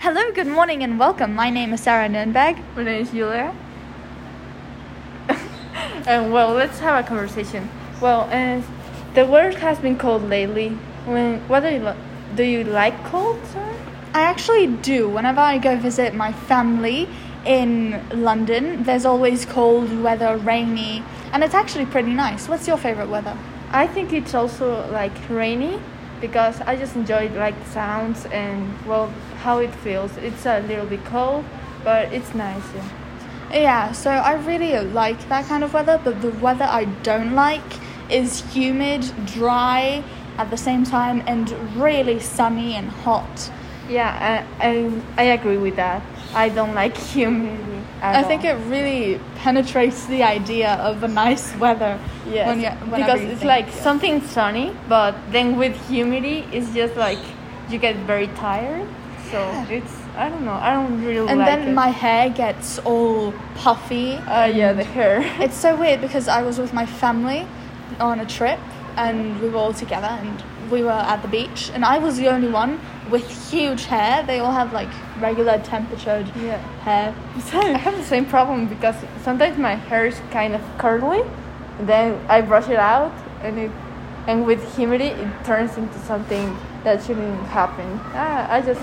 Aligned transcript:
Hello, 0.00 0.30
good 0.32 0.46
morning, 0.46 0.82
and 0.82 0.98
welcome. 0.98 1.34
My 1.34 1.48
name 1.50 1.72
is 1.72 1.80
Sarah 1.82 2.08
Nürnberg. 2.08 2.62
My 2.76 2.82
name 2.82 3.02
is 3.02 3.10
Julia. 3.10 3.54
and 6.06 6.30
well, 6.32 6.52
let's 6.52 6.78
have 6.80 7.04
a 7.04 7.08
conversation. 7.08 7.68
Well, 8.00 8.28
uh, 8.30 8.62
the 9.14 9.24
weather 9.24 9.58
has 9.60 9.78
been 9.78 9.96
cold 9.96 10.28
lately. 10.28 10.68
When 11.06 11.40
do 11.48 11.68
you 11.68 11.78
li- 11.80 11.96
do 12.34 12.42
you 12.44 12.64
like 12.64 13.02
cold, 13.04 13.40
Sarah? 13.46 13.74
I 14.12 14.20
actually 14.20 14.66
do. 14.66 15.08
Whenever 15.08 15.40
I 15.40 15.58
go 15.58 15.76
visit 15.76 16.14
my 16.14 16.32
family 16.32 17.08
in 17.46 18.02
London, 18.12 18.82
there's 18.82 19.06
always 19.06 19.46
cold 19.46 20.02
weather, 20.02 20.36
rainy, 20.36 21.02
and 21.32 21.42
it's 21.42 21.54
actually 21.54 21.86
pretty 21.86 22.12
nice. 22.12 22.48
What's 22.48 22.68
your 22.68 22.76
favorite 22.76 23.08
weather? 23.08 23.36
I 23.70 23.86
think 23.86 24.12
it's 24.12 24.34
also 24.34 24.88
like 24.92 25.12
rainy 25.30 25.80
because 26.20 26.60
I 26.60 26.76
just 26.76 26.94
enjoy 26.94 27.28
like 27.30 27.58
the 27.58 27.70
sounds 27.70 28.26
and 28.26 28.86
well 28.86 29.12
how 29.44 29.58
it 29.58 29.74
feels. 29.84 30.16
It's 30.16 30.46
a 30.46 30.60
little 30.60 30.86
bit 30.86 31.04
cold, 31.04 31.44
but 31.84 32.12
it's 32.12 32.34
nice. 32.34 32.64
Yeah. 32.74 32.88
Yeah, 33.52 33.92
so 33.92 34.10
I 34.10 34.32
really 34.34 34.76
like 34.80 35.28
that 35.28 35.44
kind 35.46 35.62
of 35.62 35.72
weather, 35.74 36.00
but 36.02 36.20
the 36.22 36.30
weather 36.46 36.64
I 36.64 36.84
don't 37.04 37.34
like 37.34 37.62
is 38.10 38.42
humid, 38.52 39.04
dry 39.26 40.02
at 40.38 40.50
the 40.50 40.56
same 40.56 40.82
time, 40.84 41.22
and 41.26 41.52
really 41.76 42.18
sunny 42.18 42.74
and 42.74 42.88
hot. 42.88 43.50
Yeah, 43.88 44.44
I, 44.58 44.68
I, 44.68 45.02
I 45.18 45.22
agree 45.38 45.58
with 45.58 45.76
that. 45.76 46.02
I 46.34 46.48
don't 46.48 46.74
like 46.74 46.96
humidity. 47.14 47.82
I 48.02 48.22
think 48.22 48.44
all. 48.44 48.50
it 48.50 48.58
really 48.66 49.20
penetrates 49.36 50.06
the 50.06 50.22
idea 50.22 50.74
of 50.74 51.02
a 51.02 51.08
nice 51.08 51.54
weather. 51.56 51.98
Yes, 52.28 52.48
when 52.48 52.60
you- 52.60 52.96
because 52.96 53.20
it's 53.20 53.40
think, 53.40 53.44
like 53.44 53.66
yeah. 53.66 53.82
something 53.82 54.20
sunny, 54.22 54.74
but 54.88 55.14
then 55.30 55.56
with 55.56 55.76
humidity, 55.88 56.44
it's 56.50 56.72
just 56.74 56.96
like 56.96 57.20
you 57.70 57.78
get 57.78 57.96
very 58.06 58.26
tired. 58.28 58.88
So 59.34 59.66
it's 59.68 59.92
I 60.16 60.28
don't 60.28 60.44
know. 60.44 60.58
I 60.68 60.74
don't 60.74 61.04
really 61.04 61.28
And 61.28 61.40
like 61.40 61.48
then 61.50 61.68
it. 61.70 61.72
my 61.74 61.88
hair 61.88 62.30
gets 62.30 62.78
all 62.90 63.32
puffy. 63.56 64.14
uh 64.36 64.44
yeah 64.60 64.72
the 64.72 64.84
hair. 64.84 65.14
It's 65.44 65.56
so 65.56 65.74
weird 65.74 66.00
because 66.00 66.28
I 66.28 66.42
was 66.48 66.56
with 66.58 66.72
my 66.72 66.86
family 66.86 67.40
on 67.98 68.20
a 68.20 68.26
trip 68.26 68.60
and 68.96 69.16
we 69.40 69.48
were 69.48 69.58
all 69.58 69.72
together 69.84 70.12
and 70.22 70.36
we 70.70 70.80
were 70.88 71.02
at 71.12 71.20
the 71.22 71.28
beach 71.28 71.70
and 71.74 71.84
I 71.84 71.98
was 71.98 72.14
the 72.16 72.28
only 72.34 72.48
one 72.62 72.78
with 73.10 73.26
huge 73.50 73.84
hair. 73.94 74.22
They 74.30 74.38
all 74.38 74.52
have 74.52 74.72
like 74.80 74.92
regular 75.26 75.58
temperatured 75.72 76.26
Yeah. 76.36 76.58
hair. 76.86 77.06
I 77.74 77.78
have 77.86 77.96
the 77.96 78.08
same 78.14 78.26
problem 78.26 78.68
because 78.68 78.96
sometimes 79.26 79.58
my 79.58 79.74
hair 79.90 80.06
is 80.06 80.16
kind 80.30 80.54
of 80.54 80.62
curly, 80.78 81.22
and 81.78 81.88
then 81.88 82.06
I 82.28 82.40
brush 82.40 82.68
it 82.68 82.78
out, 82.94 83.12
and 83.42 83.58
it 83.58 83.70
and 84.28 84.46
with 84.46 84.60
humidity 84.76 85.10
it 85.24 85.30
turns 85.44 85.76
into 85.76 85.98
something 86.10 86.56
that 86.84 87.02
shouldn't 87.04 87.42
happen. 87.58 87.88
Ah, 88.14 88.46
I 88.56 88.60
just 88.70 88.80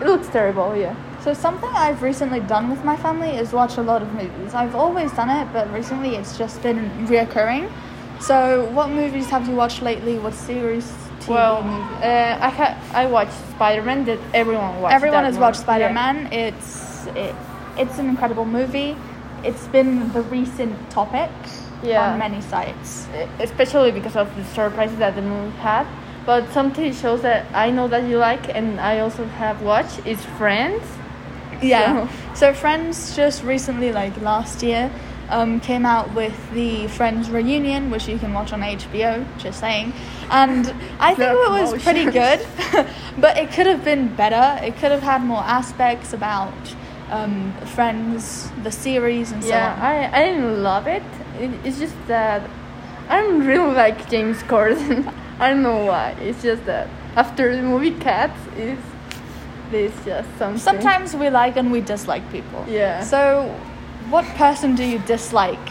it 0.00 0.06
looks 0.06 0.28
terrible. 0.28 0.76
Yeah. 0.76 0.94
So 1.22 1.32
something 1.34 1.70
I've 1.74 2.02
recently 2.02 2.40
done 2.40 2.68
with 2.70 2.84
my 2.84 2.96
family 2.96 3.30
is 3.30 3.52
watch 3.52 3.76
a 3.78 3.82
lot 3.82 4.02
of 4.02 4.12
movies. 4.12 4.52
I've 4.54 4.74
always 4.74 5.10
done 5.12 5.30
it, 5.30 5.50
but 5.52 5.72
recently 5.72 6.16
it's 6.16 6.36
just 6.36 6.62
been 6.62 6.90
reoccurring. 7.06 7.70
So 8.20 8.64
what 8.70 8.90
movies 8.90 9.28
have 9.30 9.48
you 9.48 9.54
watched 9.56 9.82
lately? 9.82 10.18
What 10.18 10.34
series? 10.34 10.84
TV, 11.20 11.28
Well, 11.28 11.56
uh, 12.02 12.38
I 12.40 12.50
ha- 12.50 12.76
I 12.92 13.06
watched 13.06 13.32
Spider 13.54 13.82
Man. 13.82 14.04
That 14.04 14.18
everyone 14.34 14.80
watched. 14.82 14.94
Everyone 14.94 15.24
has 15.24 15.34
one. 15.34 15.42
watched 15.42 15.58
Yeah. 15.60 15.64
Spider 15.64 15.90
Man. 15.92 16.28
It's 16.32 17.06
it, 17.16 17.34
it's 17.78 17.98
an 17.98 18.08
incredible 18.08 18.44
movie. 18.44 18.96
It's 19.42 19.66
been 19.68 20.12
the 20.12 20.22
recent 20.22 20.74
topic 20.90 21.30
Yeah. 21.82 22.12
on 22.12 22.18
many 22.18 22.40
sites. 22.40 23.06
especially 23.40 23.90
because 23.92 24.16
of 24.16 24.34
the 24.36 24.44
surprises 24.44 24.98
that 24.98 25.14
the 25.16 25.22
movie 25.22 25.56
had. 25.58 25.86
But 26.26 26.50
some 26.52 26.72
TV 26.72 26.98
shows 26.98 27.22
that 27.22 27.46
I 27.52 27.70
know 27.70 27.86
that 27.88 28.08
you 28.08 28.18
like 28.18 28.54
and 28.54 28.80
I 28.80 29.00
also 29.00 29.24
have 29.26 29.62
watched 29.62 30.06
is 30.06 30.24
Friends. 30.38 30.82
Yeah. 31.62 32.08
So 32.34 32.54
Friends 32.54 33.14
just 33.14 33.42
recently, 33.42 33.92
like 33.92 34.18
last 34.20 34.62
year, 34.62 34.90
um, 35.28 35.60
came 35.60 35.86
out 35.86 36.12
with 36.14 36.34
the 36.52 36.88
Friends 36.88 37.30
reunion, 37.30 37.90
which 37.90 38.08
you 38.08 38.18
can 38.18 38.32
watch 38.32 38.52
on 38.52 38.60
HBO. 38.60 39.26
Just 39.38 39.60
saying, 39.60 39.92
and 40.30 40.74
I 40.98 41.14
think 41.14 41.30
it 41.32 41.50
was 41.50 41.82
pretty 41.82 42.06
good, 42.10 42.46
but 43.18 43.36
it 43.36 43.52
could 43.52 43.66
have 43.66 43.84
been 43.84 44.14
better. 44.14 44.62
It 44.64 44.76
could 44.76 44.90
have 44.90 45.02
had 45.02 45.22
more 45.22 45.42
aspects 45.42 46.12
about 46.12 46.54
um, 47.10 47.52
Friends, 47.74 48.50
the 48.62 48.70
series, 48.70 49.32
and 49.32 49.42
so 49.42 49.50
on. 49.50 49.54
yeah. 49.54 50.10
I, 50.12 50.20
I 50.20 50.24
didn't 50.26 50.62
love 50.62 50.86
it. 50.86 51.02
it. 51.38 51.50
It's 51.64 51.78
just 51.78 51.94
that 52.08 52.48
I 53.08 53.20
don't 53.20 53.46
really 53.46 53.74
like 53.74 54.08
James 54.10 54.42
Corden. 54.42 55.12
I 55.38 55.50
don't 55.50 55.62
know 55.62 55.84
why. 55.86 56.10
It's 56.20 56.42
just 56.42 56.64
that 56.66 56.88
after 57.16 57.54
the 57.56 57.62
movie 57.62 57.92
Cats, 57.92 58.38
is 58.56 58.78
there's 59.70 60.04
just 60.04 60.28
something. 60.38 60.58
Sometimes 60.58 61.14
we 61.14 61.30
like 61.30 61.56
and 61.56 61.72
we 61.72 61.80
dislike 61.80 62.22
people. 62.30 62.64
Yeah. 62.68 63.02
So, 63.02 63.48
what 64.10 64.24
person 64.36 64.74
do 64.74 64.84
you 64.84 64.98
dislike 65.00 65.68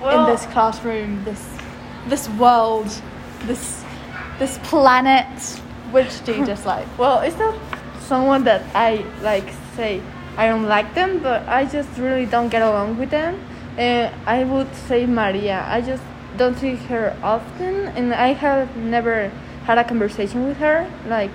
Well- 0.00 0.26
in 0.26 0.32
this 0.32 0.46
classroom, 0.46 1.24
this 1.24 1.42
this 2.08 2.28
world, 2.30 2.88
this 3.46 3.84
this 4.38 4.58
planet? 4.62 5.26
Which 5.90 6.24
do 6.24 6.34
you 6.34 6.44
dislike? 6.54 6.86
Well, 6.98 7.20
it's 7.20 7.38
not 7.38 7.58
someone 8.00 8.44
that 8.44 8.62
I 8.74 9.04
like 9.22 9.48
say 9.76 10.00
I 10.36 10.46
don't 10.46 10.66
like 10.68 10.94
them, 10.94 11.18
but 11.18 11.46
I 11.48 11.64
just 11.64 11.88
really 11.98 12.26
don't 12.26 12.48
get 12.48 12.62
along 12.62 12.98
with 12.98 13.10
them. 13.10 13.38
And 13.76 14.14
I 14.26 14.44
would 14.44 14.72
say 14.88 15.06
Maria. 15.06 15.64
I 15.66 15.80
just 15.80 16.02
don't 16.36 16.56
see 16.58 16.74
her 16.76 17.16
often, 17.22 17.88
and 17.96 18.14
I 18.14 18.28
have 18.32 18.76
never 18.76 19.30
had 19.64 19.78
a 19.78 19.84
conversation 19.84 20.46
with 20.46 20.56
her, 20.58 20.90
like 21.06 21.30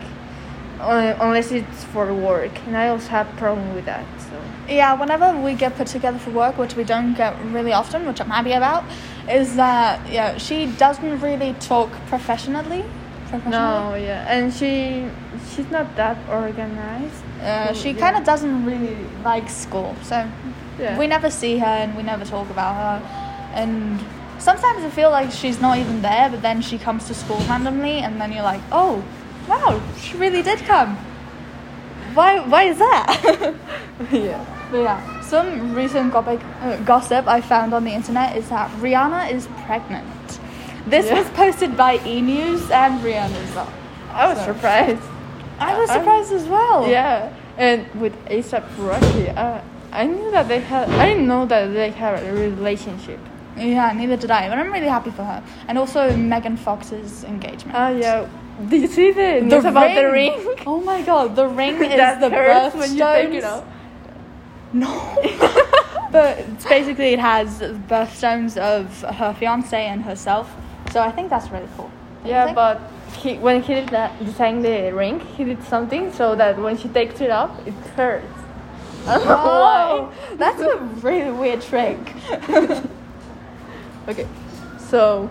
uh, 0.80 1.16
unless 1.22 1.52
it's 1.52 1.84
for 1.86 2.14
work, 2.14 2.52
and 2.68 2.76
I 2.76 2.90
also 2.90 3.10
have 3.10 3.28
problem 3.38 3.74
with 3.76 3.86
that. 3.86 4.06
So 4.20 4.42
yeah, 4.68 4.94
whenever 5.00 5.38
we 5.40 5.54
get 5.54 5.76
put 5.76 5.88
together 5.88 6.18
for 6.20 6.32
work, 6.32 6.58
which 6.58 6.76
we 6.76 6.84
don't 6.84 7.14
get 7.14 7.34
really 7.46 7.72
often, 7.74 8.06
which 8.08 8.20
I'm 8.20 8.30
happy 8.30 8.54
about, 8.54 8.84
is 9.30 9.56
that 9.56 10.00
yeah, 10.12 10.38
she 10.38 10.68
doesn't 10.78 11.20
really 11.22 11.54
talk 11.60 11.90
professionally. 12.08 12.84
professionally. 13.30 13.52
no, 13.52 13.96
yeah, 13.96 14.26
and 14.30 14.54
she 14.54 15.08
she's 15.52 15.70
not 15.72 15.96
that 15.96 16.18
organized. 16.30 17.24
Uh, 17.42 17.74
So, 17.74 17.82
she 17.82 17.92
yeah. 17.92 18.00
kind 18.00 18.16
of 18.18 18.24
doesn't 18.24 18.66
really 18.66 18.98
like 19.24 19.50
school, 19.50 19.96
so 20.02 20.28
Yeah. 20.80 20.98
we 21.00 21.08
never 21.08 21.30
see 21.30 21.58
her 21.60 21.66
and 21.84 21.96
we 21.96 22.04
never 22.04 22.26
talk 22.26 22.50
about 22.50 22.76
her. 22.76 22.98
And 23.54 24.00
sometimes 24.40 24.84
I 24.84 24.90
feel 24.90 25.10
like 25.12 25.32
she's 25.32 25.60
not 25.62 25.78
even 25.78 26.02
there, 26.02 26.30
but 26.30 26.42
then 26.42 26.62
she 26.62 26.78
comes 26.78 27.06
to 27.08 27.14
school 27.14 27.38
randomly, 27.50 28.00
and 28.00 28.20
then 28.20 28.32
you're 28.32 28.44
like, 28.44 28.62
oh, 28.72 29.04
wow, 29.48 29.82
she 30.00 30.18
really 30.18 30.42
did 30.42 30.60
come. 30.60 30.98
Why? 32.14 32.40
Why 32.48 32.64
is 32.64 32.78
that? 32.78 33.56
yeah. 34.12 34.46
but 34.72 34.78
yeah, 34.80 35.22
some 35.22 35.74
recent 35.76 36.14
gossip, 36.14 36.42
uh, 36.62 36.78
gossip 36.86 37.28
I 37.28 37.42
found 37.42 37.74
on 37.74 37.84
the 37.84 37.92
internet 37.92 38.38
is 38.38 38.48
that 38.50 38.72
Rihanna 38.80 39.32
is 39.32 39.48
pregnant. 39.66 40.40
This 40.88 41.08
Yeah. 41.08 41.20
was 41.20 41.28
posted 41.32 41.76
by 41.76 42.00
E 42.06 42.22
News 42.22 42.70
and 42.72 43.02
Rihanna 43.02 43.36
as 43.36 43.56
well. 43.56 43.74
I 44.14 44.28
was 44.30 44.38
So- 44.40 44.54
surprised. 44.54 45.02
I 45.60 45.78
was 45.78 45.90
I'm- 45.90 46.00
surprised 46.00 46.32
as 46.34 46.46
well. 46.48 46.88
Yeah, 46.88 47.32
and 47.58 47.86
with 48.00 48.14
ASAP 48.28 48.64
Rocky, 48.78 49.30
uh, 49.30 49.60
I 49.92 50.06
knew 50.06 50.32
that 50.32 50.48
they 50.48 50.60
had. 50.60 50.90
I 50.92 51.10
didn't 51.10 51.28
know 51.28 51.46
that 51.46 51.74
they 51.74 51.90
had 51.92 52.24
a 52.24 52.32
relationship. 52.34 53.20
Yeah, 53.58 53.92
neither 53.94 54.18
did 54.18 54.32
I, 54.32 54.50
but 54.50 54.58
I'm 54.58 54.72
really 54.72 54.88
happy 54.88 55.12
for 55.12 55.24
her. 55.24 55.44
And 55.68 55.78
also 55.78 56.16
Megan 56.16 56.58
Fox's 56.58 57.24
engagement. 57.24 57.78
Oh 57.78 57.90
yeah. 57.90 58.28
Did 58.70 58.82
you 58.84 58.88
see 58.88 59.12
the 59.12 59.42
news 59.42 59.66
about 59.66 59.94
the 59.96 60.10
ring? 60.12 60.56
Oh 60.68 60.82
my 60.82 61.02
god, 61.02 61.36
the 61.36 61.48
ring 61.48 61.76
is 61.84 62.20
the 62.20 62.30
hurts 62.30 62.76
when 62.76 62.94
you 62.94 63.00
take 63.00 63.30
it 63.32 63.44
birthstones. 63.44 63.46
off. 63.46 63.66
No. 64.74 65.16
but 66.12 66.40
it's 66.40 66.66
basically, 66.66 67.14
it 67.14 67.20
has 67.20 67.60
birthstones 67.90 68.58
of 68.58 69.02
her 69.16 69.34
fiance 69.34 69.86
and 69.86 70.04
herself. 70.04 70.54
So 70.92 71.02
I 71.02 71.12
think 71.12 71.30
that's 71.30 71.50
really 71.50 71.68
cool. 71.78 71.92
Don't 72.24 72.32
Yeah, 72.32 72.54
but 72.54 72.82
he 73.18 73.38
when 73.38 73.62
he 73.62 73.74
did 73.74 73.90
that, 73.90 74.24
designed 74.24 74.64
the 74.64 74.92
ring, 74.94 75.20
he 75.20 75.44
did 75.44 75.64
something 75.64 76.12
so 76.14 76.36
that 76.36 76.58
when 76.58 76.78
she 76.78 76.88
takes 76.90 77.22
it 77.22 77.32
off, 77.32 77.52
it 77.68 77.74
hurts. 77.96 78.26
I 79.08 79.18
don't 79.18 79.28
know 79.28 79.36
Oh, 79.38 80.36
that's 80.38 80.62
a 80.62 80.78
really 80.78 81.32
weird 81.32 81.62
trick. 81.62 82.00
Okay, 84.08 84.28
so 84.78 85.30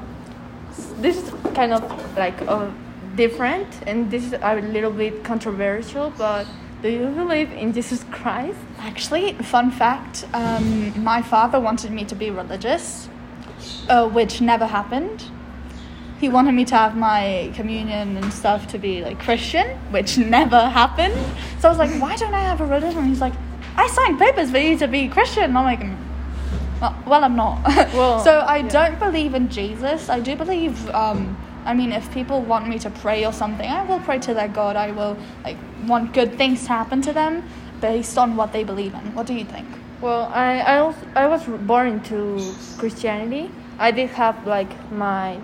this 1.00 1.16
is 1.16 1.30
kind 1.54 1.72
of 1.72 1.82
like 2.16 2.40
uh, 2.42 2.70
different, 3.14 3.68
and 3.86 4.10
this 4.10 4.24
is 4.24 4.32
a 4.32 4.54
little 4.56 4.90
bit 4.90 5.22
controversial. 5.22 6.12
But 6.18 6.46
do 6.82 6.88
you 6.88 7.06
believe 7.06 7.52
in 7.52 7.72
Jesus 7.72 8.04
Christ? 8.10 8.58
Actually, 8.78 9.34
fun 9.34 9.70
fact 9.70 10.26
um, 10.34 10.92
my 11.02 11.22
father 11.22 11.60
wanted 11.60 11.92
me 11.92 12.04
to 12.04 12.14
be 12.14 12.30
religious, 12.30 13.08
uh, 13.88 14.08
which 14.08 14.40
never 14.40 14.66
happened. 14.66 15.24
He 16.20 16.28
wanted 16.28 16.52
me 16.52 16.64
to 16.64 16.76
have 16.76 16.96
my 16.96 17.52
communion 17.54 18.16
and 18.16 18.32
stuff 18.32 18.66
to 18.68 18.78
be 18.78 19.02
like 19.02 19.20
Christian, 19.20 19.66
which 19.92 20.18
never 20.38 20.68
happened. 20.68 21.14
So 21.60 21.68
I 21.68 21.70
was 21.70 21.78
like, 21.78 21.90
why 22.00 22.16
don't 22.16 22.34
I 22.34 22.40
have 22.40 22.60
a 22.60 22.66
religion? 22.66 23.04
He's 23.04 23.20
like, 23.20 23.34
I 23.76 23.86
signed 23.88 24.18
papers 24.18 24.50
for 24.50 24.58
you 24.58 24.76
to 24.78 24.88
be 24.88 25.08
Christian. 25.08 25.44
And 25.44 25.58
I'm 25.58 25.64
like, 25.64 25.80
"Mm, 25.80 25.96
well, 26.84 27.02
well 27.06 27.24
I'm 27.24 27.36
not. 27.36 27.62
Well, 27.94 28.18
so 28.24 28.40
I 28.40 28.56
yeah. 28.58 28.68
don't 28.68 28.98
believe 28.98 29.34
in 29.34 29.48
Jesus. 29.48 30.08
I 30.08 30.20
do 30.20 30.34
believe 30.36 30.88
um, 30.90 31.36
I 31.64 31.72
mean, 31.74 31.92
if 31.92 32.12
people 32.12 32.42
want 32.42 32.68
me 32.68 32.78
to 32.80 32.90
pray 32.90 33.24
or 33.24 33.32
something, 33.32 33.68
I 33.68 33.84
will 33.84 34.00
pray 34.00 34.18
to 34.20 34.34
their 34.34 34.48
God. 34.48 34.76
I 34.76 34.90
will 34.90 35.16
like 35.44 35.56
want 35.86 36.12
good 36.12 36.36
things 36.36 36.62
to 36.62 36.68
happen 36.68 37.00
to 37.02 37.12
them 37.12 37.42
based 37.80 38.18
on 38.18 38.36
what 38.36 38.52
they 38.52 38.64
believe 38.64 38.94
in. 38.94 39.14
What 39.14 39.26
do 39.26 39.34
you 39.34 39.44
think? 39.44 39.68
Well, 40.00 40.30
I 40.34 40.58
I, 40.58 40.78
also, 40.78 41.06
I 41.14 41.26
was 41.26 41.44
born 41.44 41.86
into 41.88 42.18
Christianity. 42.78 43.50
I 43.78 43.90
did 43.90 44.10
have 44.10 44.46
like 44.46 44.72
my 44.92 45.38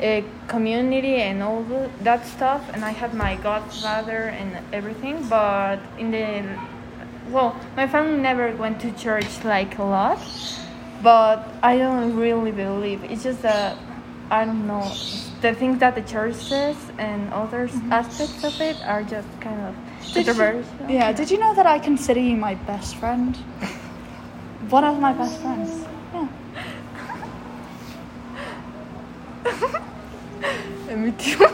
uh, 0.00 0.22
community 0.48 1.16
and 1.16 1.42
all 1.42 1.62
the, 1.62 1.90
that 2.02 2.26
stuff, 2.26 2.62
and 2.72 2.84
I 2.84 2.90
had 2.90 3.12
my 3.14 3.36
godfather 3.36 4.28
and 4.40 4.56
everything. 4.72 5.28
But 5.28 5.80
in 5.98 6.10
the 6.10 6.58
well, 7.30 7.56
my 7.76 7.86
family 7.86 8.20
never 8.20 8.54
went 8.56 8.80
to 8.80 8.92
church 8.92 9.44
like 9.44 9.78
a 9.78 9.84
lot. 9.84 10.18
But 11.02 11.46
I 11.62 11.78
don't 11.78 12.16
really 12.16 12.52
believe. 12.52 13.04
It's 13.04 13.22
just 13.22 13.42
that 13.42 13.76
I 14.30 14.44
don't 14.44 14.66
know 14.66 14.92
the 15.40 15.54
things 15.54 15.78
that 15.78 15.94
the 15.94 16.02
church 16.02 16.34
says 16.34 16.76
and 16.98 17.32
other 17.32 17.68
mm-hmm. 17.68 17.92
aspects 17.92 18.42
of 18.42 18.60
it 18.60 18.76
are 18.84 19.02
just 19.02 19.28
kind 19.40 19.60
of 19.60 19.74
Did 20.12 20.26
you- 20.26 20.64
yeah. 20.88 21.12
Did 21.12 21.30
you 21.30 21.38
know 21.38 21.54
that 21.54 21.66
I 21.66 21.78
consider 21.78 22.20
you 22.20 22.36
my 22.36 22.54
best 22.54 22.96
friend? 22.96 23.36
One 24.70 24.84
of 24.84 24.98
my 24.98 25.12
best 25.12 25.40
friends. 25.40 25.84
Yeah. 26.14 26.28
Me 30.96 31.12
too. 31.12 31.46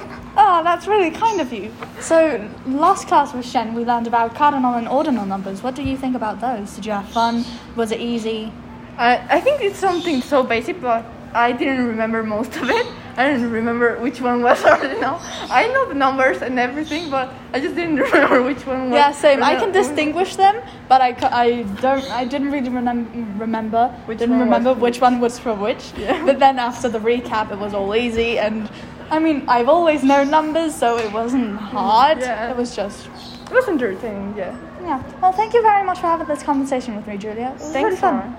Oh, 0.54 0.62
that's 0.62 0.86
really 0.86 1.10
kind 1.10 1.40
of 1.40 1.50
you. 1.50 1.72
So, 1.98 2.46
last 2.66 3.08
class 3.08 3.32
with 3.32 3.46
Shen, 3.46 3.72
we 3.72 3.86
learned 3.86 4.06
about 4.06 4.34
cardinal 4.34 4.74
and 4.74 4.86
ordinal 4.86 5.24
numbers. 5.24 5.62
What 5.62 5.74
do 5.74 5.82
you 5.82 5.96
think 5.96 6.14
about 6.14 6.42
those? 6.42 6.74
Did 6.74 6.84
you 6.84 6.92
have 6.92 7.08
fun? 7.08 7.42
Was 7.74 7.90
it 7.90 8.00
easy? 8.00 8.52
I, 8.98 9.16
I 9.36 9.40
think 9.40 9.62
it's 9.62 9.78
something 9.78 10.20
so 10.20 10.42
basic, 10.42 10.78
but 10.78 11.06
I 11.32 11.52
didn't 11.52 11.86
remember 11.86 12.22
most 12.22 12.54
of 12.56 12.68
it. 12.68 12.86
I 13.16 13.30
didn't 13.30 13.50
remember 13.50 13.98
which 14.00 14.20
one 14.20 14.42
was 14.42 14.62
ordinal. 14.74 15.18
I 15.48 15.68
know 15.68 15.86
the 15.88 15.94
numbers 15.94 16.42
and 16.42 16.58
everything, 16.58 17.08
but 17.10 17.32
I 17.54 17.60
just 17.60 17.74
didn't 17.74 17.96
remember 18.06 18.42
which 18.42 18.66
one 18.66 18.90
was. 18.90 18.98
Yeah, 18.98 19.12
same. 19.12 19.42
I 19.42 19.56
can 19.56 19.72
distinguish 19.72 20.36
them, 20.36 20.62
but 20.88 21.00
I, 21.00 21.16
I 21.32 21.62
don't. 21.80 22.10
I 22.10 22.24
didn't 22.26 22.50
really 22.50 22.68
remem- 22.68 23.40
remember. 23.40 23.88
Which 24.04 24.18
didn't 24.18 24.38
remember 24.38 24.74
which 24.74 25.00
one 25.00 25.20
was 25.20 25.38
for 25.38 25.54
which. 25.54 25.92
Yeah. 26.02 26.24
But 26.26 26.38
then 26.38 26.58
after 26.58 26.88
the 26.88 26.98
recap, 26.98 27.52
it 27.52 27.58
was 27.58 27.74
all 27.74 27.94
easy, 27.94 28.38
and 28.38 28.68
I 29.12 29.18
mean, 29.18 29.44
I've 29.46 29.68
always 29.68 30.02
known 30.02 30.30
numbers, 30.30 30.74
so 30.74 30.96
it 30.96 31.12
wasn't 31.12 31.52
mm, 31.52 31.58
hard. 31.58 32.20
Yeah. 32.20 32.50
It 32.50 32.56
was 32.56 32.74
just. 32.74 33.08
It 33.44 33.52
was 33.52 33.68
entertaining, 33.68 34.34
yeah. 34.38 34.56
Yeah. 34.80 35.20
Well, 35.20 35.32
thank 35.32 35.52
you 35.52 35.60
very 35.60 35.84
much 35.84 35.98
for 35.98 36.06
having 36.06 36.26
this 36.26 36.42
conversation 36.42 36.96
with 36.96 37.06
me, 37.06 37.18
Julia. 37.18 37.50
It 37.50 37.60
was 37.60 37.72
Thanks, 37.72 37.84
really 37.84 37.96
fun. 37.98 38.36